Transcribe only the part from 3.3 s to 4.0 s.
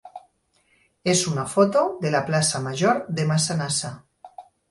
Massanassa.